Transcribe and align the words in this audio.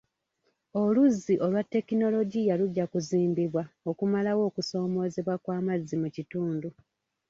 Oluzzi 0.81 1.33
olwa 1.45 1.63
tekinologiya 1.73 2.53
lujja 2.59 2.85
kuzimbibwa 2.91 3.63
okumalawo 3.89 4.41
okusoomoozebwa 4.49 5.35
kw'amazzi 5.43 5.95
mu 6.01 6.07
kitundu. 6.15 6.69